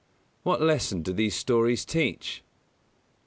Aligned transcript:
_What 0.43 0.61
lesson 0.61 1.03
do 1.03 1.13
these 1.13 1.35
stories 1.35 1.85
teach? 1.85 2.41